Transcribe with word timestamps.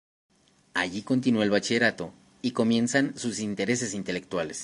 Allí 0.73 1.03
continua 1.03 1.43
el 1.43 1.51
bachillerato 1.51 2.11
y 2.41 2.53
comienzan 2.53 3.15
sus 3.19 3.37
intereses 3.39 3.93
intelectuales. 3.93 4.59